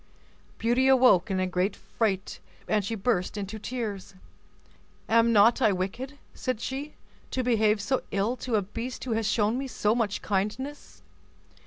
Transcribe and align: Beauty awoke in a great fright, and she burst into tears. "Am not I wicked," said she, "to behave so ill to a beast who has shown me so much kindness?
Beauty 0.57 0.87
awoke 0.87 1.29
in 1.29 1.39
a 1.39 1.45
great 1.45 1.75
fright, 1.75 2.39
and 2.67 2.83
she 2.83 2.95
burst 2.95 3.37
into 3.37 3.59
tears. 3.59 4.15
"Am 5.07 5.31
not 5.31 5.61
I 5.61 5.71
wicked," 5.71 6.17
said 6.33 6.59
she, 6.59 6.95
"to 7.29 7.43
behave 7.43 7.79
so 7.79 8.01
ill 8.09 8.35
to 8.37 8.55
a 8.55 8.63
beast 8.63 9.03
who 9.03 9.11
has 9.11 9.27
shown 9.27 9.59
me 9.59 9.67
so 9.67 9.93
much 9.93 10.23
kindness? 10.23 11.03